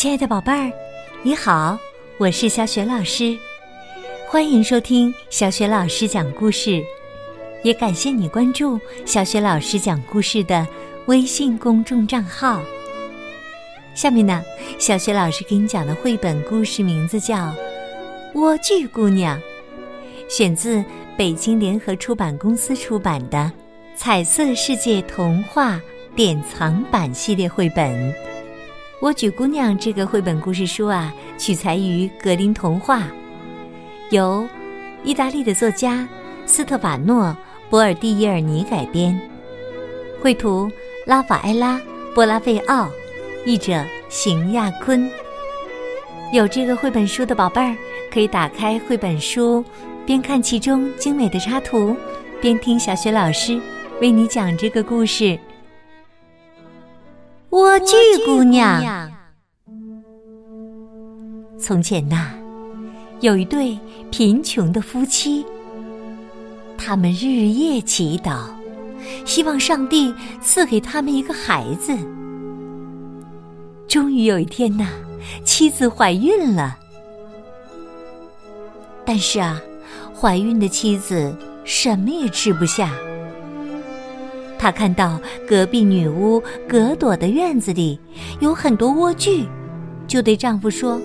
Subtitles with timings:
[0.00, 0.72] 亲爱的宝贝儿，
[1.22, 1.78] 你好，
[2.16, 3.36] 我是小雪老师，
[4.26, 6.82] 欢迎收听小雪老师讲故事，
[7.62, 10.66] 也感谢你关注小雪老师讲故事的
[11.04, 12.62] 微信公众账号。
[13.94, 14.42] 下面呢，
[14.78, 17.36] 小雪老师给你讲的绘本故事名字叫
[18.32, 19.38] 《莴苣姑娘》，
[20.34, 20.82] 选自
[21.14, 23.36] 北京联合出版公司出版的
[23.94, 25.78] 《彩色世界童话
[26.16, 28.10] 典藏版》系列绘本。
[29.00, 33.04] 《莴苣姑娘》这个绘本故事书啊，取材于格林童话，
[34.10, 34.46] 由
[35.02, 36.06] 意大利的作家
[36.44, 37.24] 斯特法诺·
[37.70, 39.18] 博尔蒂耶尔尼改编，
[40.20, 40.70] 绘图
[41.06, 41.78] 拉法埃拉·
[42.14, 42.90] 波拉费奥，
[43.46, 45.10] 译者邢亚坤。
[46.30, 47.74] 有这个绘本书的宝贝儿，
[48.12, 49.64] 可以打开绘本书，
[50.04, 51.96] 边看其中精美的插图，
[52.38, 53.58] 边听小雪老师
[54.02, 55.38] 为你讲这个故事。
[57.50, 59.10] 莴苣姑娘。
[61.58, 62.30] 从前呐，
[63.20, 63.76] 有一对
[64.08, 65.44] 贫穷的夫妻，
[66.78, 68.44] 他们日夜祈祷，
[69.24, 71.92] 希望上帝赐给他们一个孩子。
[73.88, 74.86] 终于有一天呐，
[75.44, 76.78] 妻子怀孕了。
[79.04, 79.60] 但是啊，
[80.14, 82.92] 怀孕的妻子什么也吃不下。
[84.60, 87.98] 她看到隔壁女巫格朵的院子里
[88.40, 89.46] 有很多莴苣，
[90.06, 91.00] 就对丈夫说：“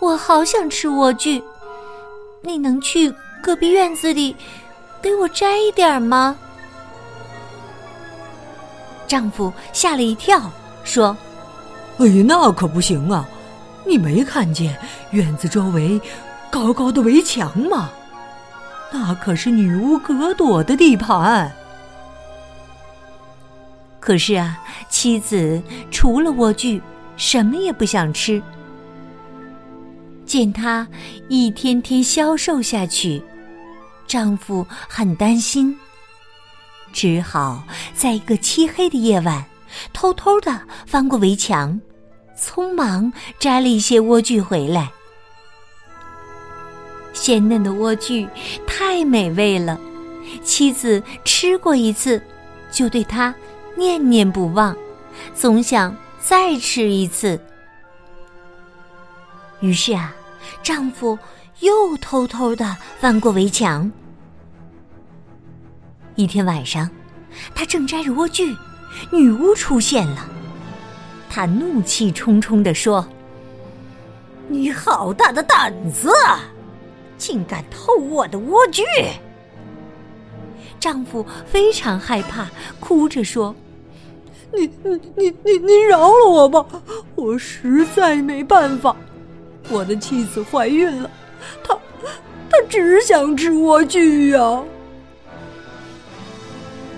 [0.00, 1.42] 我好想吃莴苣，
[2.40, 4.36] 你能去隔壁院子里
[5.02, 6.36] 给我摘一点吗？”
[9.08, 10.40] 丈夫吓了一跳，
[10.84, 11.16] 说
[11.98, 13.28] ：“哎呀，那可不行啊！
[13.84, 14.78] 你没看见
[15.10, 16.00] 院子周围
[16.48, 17.90] 高高的围墙吗？”
[18.94, 21.50] 那可是女巫格朵的地盘。
[23.98, 24.56] 可是啊，
[24.88, 26.80] 妻子除了莴苣，
[27.16, 28.40] 什么也不想吃。
[30.24, 30.86] 见她
[31.28, 33.20] 一天天消瘦下去，
[34.06, 35.76] 丈夫很担心，
[36.92, 39.44] 只好在一个漆黑的夜晚，
[39.92, 41.80] 偷偷的翻过围墙，
[42.38, 44.92] 匆忙摘了一些莴苣回来。
[47.24, 48.28] 鲜嫩的莴苣
[48.66, 49.80] 太美味了，
[50.42, 52.20] 妻子吃过一次，
[52.70, 53.34] 就对他
[53.74, 54.76] 念念不忘，
[55.34, 57.40] 总想再吃一次。
[59.60, 60.14] 于是啊，
[60.62, 61.18] 丈夫
[61.60, 63.90] 又偷偷的翻过围墙。
[66.16, 66.90] 一天晚上，
[67.54, 68.54] 他正摘着莴苣，
[69.10, 70.28] 女巫出现了。
[71.30, 73.08] 她怒气冲冲地说
[74.46, 76.10] ：“你好大的胆子！”
[77.16, 78.82] 竟敢偷我的莴苣！
[80.80, 82.48] 丈夫非常害怕，
[82.78, 83.54] 哭着说
[84.52, 86.66] ：“你、你、你、你、你饶了我吧！
[87.14, 88.94] 我实在没办法。
[89.70, 91.10] 我的妻子怀孕了，
[91.62, 91.74] 她、
[92.50, 94.62] 她只想吃莴苣呀。”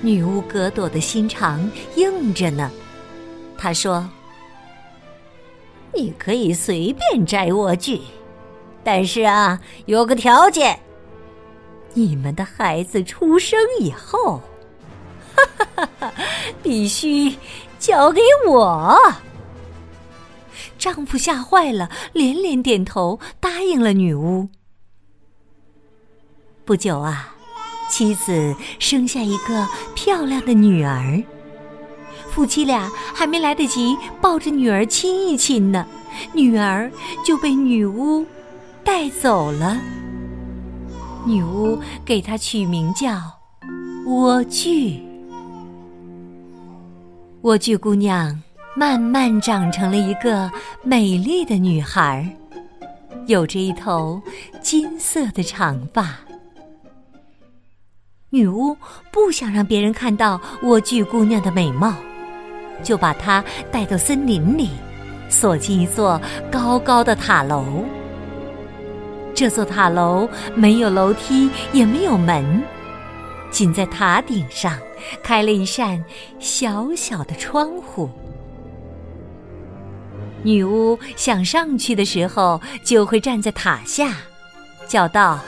[0.00, 2.70] 女巫格朵的心肠硬着呢，
[3.58, 4.08] 她说
[5.92, 8.00] ：“你可以随便摘莴苣。”
[8.84, 10.78] 但是啊，有个条件，
[11.94, 14.42] 你们的孩子出生以后，
[15.34, 16.12] 哈哈哈哈，
[16.62, 17.34] 必须
[17.78, 19.14] 交给我。
[20.78, 24.48] 丈夫吓坏了，连连点头答应了女巫。
[26.66, 27.34] 不久啊，
[27.88, 31.22] 妻子生下一个漂亮的女儿，
[32.30, 35.86] 夫妻俩还没来得及抱着女儿亲一亲呢，
[36.34, 36.90] 女儿
[37.24, 38.26] 就被女巫。
[38.84, 39.76] 带走了。
[41.24, 43.18] 女巫给她取名叫
[44.06, 45.00] 莴苣。
[47.42, 48.42] 莴苣姑娘
[48.76, 50.50] 慢慢长成了一个
[50.82, 52.28] 美丽的女孩，
[53.26, 54.20] 有着一头
[54.60, 56.14] 金色的长发。
[58.30, 58.76] 女巫
[59.12, 61.94] 不想让别人看到莴苣姑娘的美貌，
[62.82, 64.70] 就把她带到森林里，
[65.28, 66.20] 锁进一座
[66.50, 67.64] 高高的塔楼。
[69.34, 72.62] 这座塔楼没有楼梯，也没有门，
[73.50, 74.78] 仅在塔顶上
[75.22, 76.02] 开了一扇
[76.38, 78.08] 小小的窗户。
[80.44, 84.12] 女巫想上去的时候，就会站在塔下，
[84.86, 85.40] 叫道：“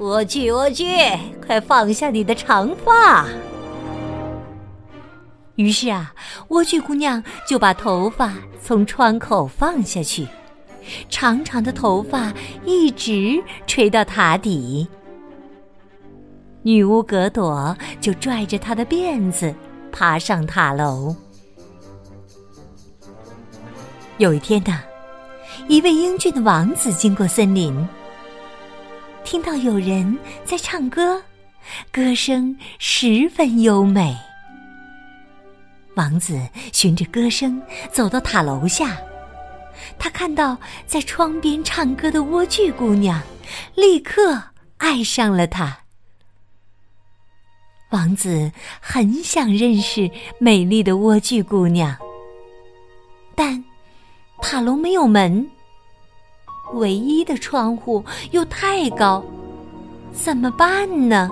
[0.00, 1.16] 莴苣，莴苣，
[1.46, 3.26] 快放下你的长发！”
[5.56, 6.12] 于是啊，
[6.48, 10.26] 莴苣姑娘就把头发从窗口放下去。
[11.08, 12.32] 长长的头发
[12.64, 14.88] 一直垂到塔底，
[16.62, 19.54] 女巫格朵就拽着她的辫子
[19.92, 21.14] 爬上塔楼。
[24.18, 24.80] 有一天呐，
[25.68, 27.86] 一位英俊的王子经过森林，
[29.22, 31.22] 听到有人在唱歌，
[31.92, 34.16] 歌声十分优美。
[35.94, 36.40] 王子
[36.72, 37.60] 循着歌声
[37.92, 38.96] 走到塔楼下，
[39.98, 40.56] 他看到
[40.86, 43.20] 在窗边唱歌的莴苣姑娘，
[43.74, 44.42] 立刻
[44.76, 45.78] 爱上了她。
[47.90, 51.96] 王子很想认识美丽的莴苣姑娘，
[53.34, 53.64] 但
[54.40, 55.48] 塔楼没有门，
[56.74, 59.24] 唯一的窗户又太高，
[60.12, 61.30] 怎么办呢？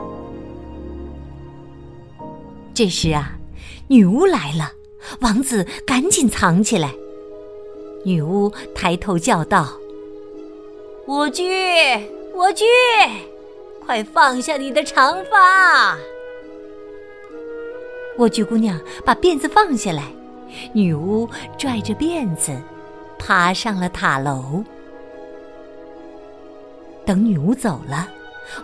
[2.73, 3.33] 这时啊，
[3.87, 4.71] 女巫来了，
[5.21, 6.93] 王子赶紧藏起来。
[8.07, 9.67] 女巫抬头叫道
[11.09, 12.01] ：“莴苣，
[12.37, 12.63] 莴苣，
[13.85, 15.97] 快放下你的长发！”
[18.17, 20.05] 莴苣姑娘把辫子放下来，
[20.73, 22.57] 女巫拽着辫子，
[23.19, 24.63] 爬上了塔楼。
[27.05, 28.09] 等女巫走了，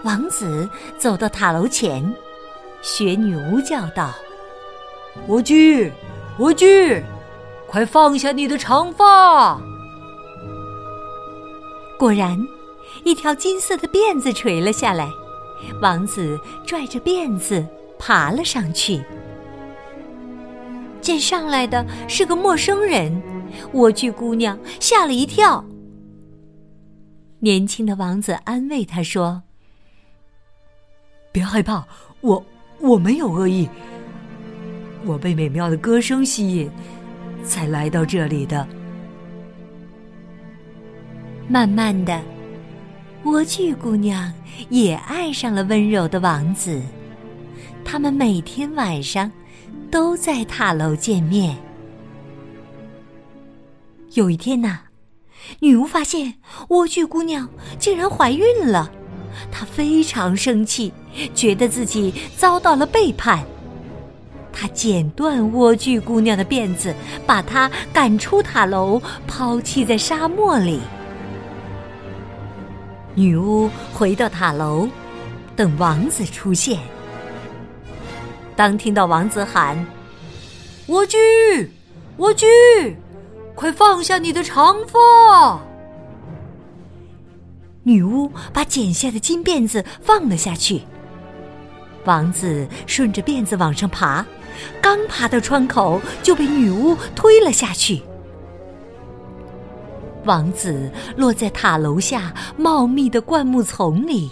[0.04, 2.14] 王子走到塔楼前，
[2.80, 4.14] 学女巫叫道
[5.26, 5.90] ：“莴苣，
[6.38, 7.02] 莴苣，
[7.72, 9.58] 快放下你的长发！”
[11.98, 12.38] 果然，
[13.02, 15.08] 一条金色的辫子垂了下来。
[15.80, 17.64] 王子拽着辫子
[17.98, 19.00] 爬了上去。
[21.00, 23.22] 见上来的是个陌生人，
[23.72, 25.64] 莴苣姑娘吓了一跳。
[27.38, 29.44] 年轻的王子安慰她说
[31.32, 31.86] ：“别害怕，
[32.20, 32.44] 我
[32.80, 33.68] 我没有恶意，
[35.04, 36.70] 我被美妙的歌声吸引，
[37.44, 38.66] 才来到这里的。”
[41.48, 42.20] 慢慢的，
[43.24, 44.32] 莴苣姑娘
[44.68, 46.80] 也爱上了温柔的王子，
[47.84, 49.30] 他们每天晚上。
[49.90, 51.54] 都在塔楼见面。
[54.14, 54.80] 有一天呐，
[55.60, 56.32] 女巫发现
[56.68, 57.46] 莴苣姑娘
[57.78, 58.90] 竟然怀孕了，
[59.50, 60.90] 她非常生气，
[61.34, 63.44] 觉得自己遭到了背叛。
[64.52, 66.94] 他剪断莴苣姑娘的辫子，
[67.26, 70.80] 把她赶出塔楼，抛弃在沙漠里。
[73.14, 74.88] 女巫回到塔楼，
[75.56, 76.78] 等王子出现。
[78.54, 79.86] 当听到王子喊
[80.86, 81.68] ：“莴苣，
[82.18, 82.94] 莴苣，
[83.54, 85.60] 快放下你的长发！”
[87.84, 90.82] 女巫把剪下的金辫子放了下去。
[92.04, 94.24] 王子顺着辫子往上爬，
[94.80, 98.02] 刚爬到窗口，就被女巫推了下去。
[100.24, 104.30] 王子落在塔楼下茂密的灌木丛里，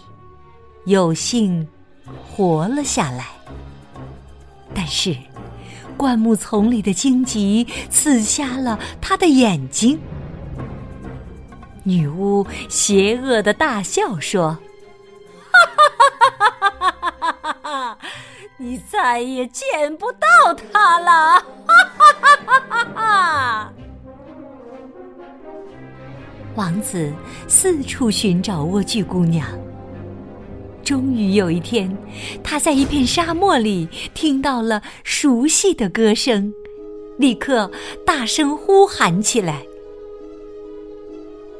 [0.84, 1.66] 有幸
[2.28, 3.26] 活了下来。
[4.72, 5.16] 但是，
[5.96, 9.98] 灌木丛里的荆棘刺瞎了他的眼睛。
[11.82, 14.56] 女巫邪恶的大笑说
[18.62, 23.72] ：“你再也见不到他了！”哈哈哈哈哈哈！
[26.54, 27.10] 王子
[27.48, 29.48] 四处寻找莴苣姑娘。
[30.84, 31.96] 终于有一天，
[32.44, 36.52] 他在一片沙漠里听到了熟悉的歌声，
[37.16, 37.70] 立刻
[38.04, 39.62] 大声呼喊起来。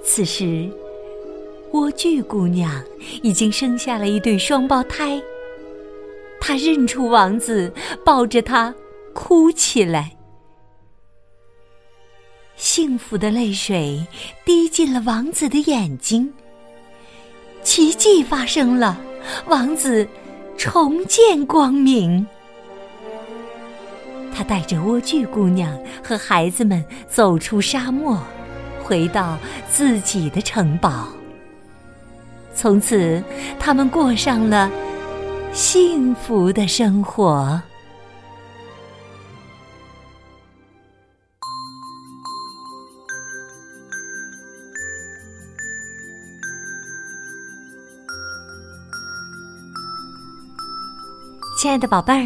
[0.05, 0.69] 此时，
[1.73, 2.85] 莴苣姑娘
[3.23, 5.19] 已经生下了一对双胞胎。
[6.41, 7.73] 她认出王子，
[8.05, 8.75] 抱着他
[9.15, 10.17] 哭起来。
[12.57, 14.05] 幸福的泪水
[14.45, 16.33] 滴进了王子的眼睛。
[17.63, 18.99] 奇迹发生了。
[19.47, 20.09] 王子
[20.57, 22.27] 重见光明。
[24.35, 28.19] 他带着莴苣姑娘和孩子们走出沙漠，
[28.83, 29.39] 回到
[29.71, 31.07] 自己的城堡。
[32.55, 33.23] 从此，
[33.59, 34.71] 他们过上了
[35.53, 37.61] 幸福的生活。
[51.61, 52.25] 亲爱的宝贝儿，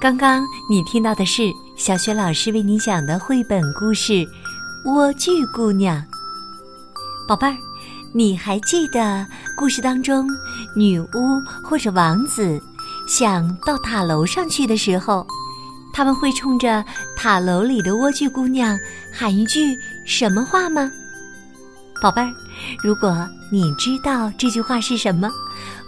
[0.00, 1.42] 刚刚你听到的是
[1.76, 4.12] 小雪老师为你讲的绘本故事
[4.84, 6.00] 《莴苣姑娘》。
[7.28, 7.56] 宝贝儿，
[8.12, 9.26] 你还记得
[9.56, 10.26] 故事当中
[10.74, 12.60] 女巫或者王子
[13.06, 15.26] 想到塔楼上去的时候，
[15.92, 16.84] 他们会冲着
[17.16, 18.78] 塔楼里的莴苣姑娘
[19.12, 20.90] 喊一句什么话吗？
[22.02, 22.32] 宝贝儿，
[22.82, 25.30] 如果你知道这句话是什么，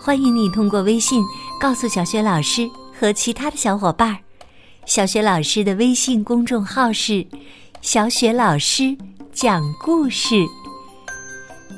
[0.01, 1.25] 欢迎你通过微信
[1.61, 2.69] 告诉小雪老师。
[2.95, 4.19] 和其他的小伙伴儿，
[4.87, 7.27] 小雪老师的微信公众号是
[7.83, 8.97] “小雪老师
[9.33, 10.37] 讲故事。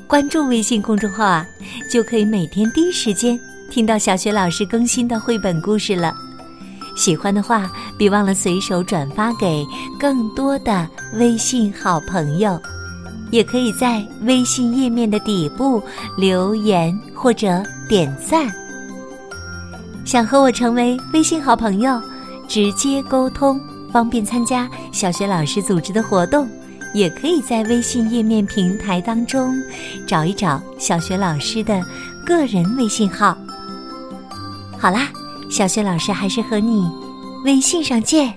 [0.07, 1.45] 关注微信公众号啊，
[1.91, 3.39] 就可以每天第一时间
[3.71, 6.13] 听到小雪老师更新的绘本故事了。
[6.95, 9.65] 喜欢的话，别忘了随手转发给
[9.99, 12.59] 更多的微信好朋友。
[13.31, 15.81] 也可以在微信页面的底部
[16.15, 18.53] 留言或者点赞。
[20.05, 21.99] 想和我成为微信好朋友，
[22.47, 23.59] 直接沟通，
[23.91, 26.47] 方便参加小学老师组织的活动。
[26.95, 29.53] 也可以在微信页面平台当中
[30.07, 31.83] 找一找小学老师的
[32.25, 33.37] 个人微信号。
[34.79, 35.09] 好啦，
[35.51, 36.89] 小学老师还是和你
[37.43, 38.33] 微信上见。